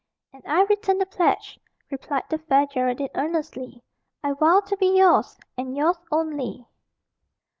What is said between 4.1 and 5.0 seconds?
"I vow to be